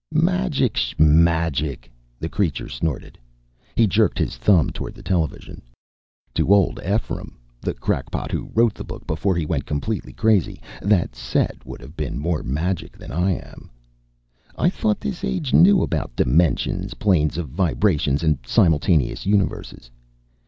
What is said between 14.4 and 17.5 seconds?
I thought this age knew about dimensions, planes of